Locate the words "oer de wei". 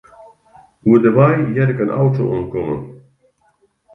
0.87-1.35